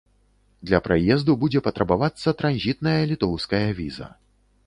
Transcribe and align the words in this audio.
Для 0.69 0.79
праезду 0.87 1.35
будзе 1.43 1.59
патрабавацца 1.67 2.33
транзітная 2.41 2.97
літоўская 3.13 3.63
віза. 3.83 4.07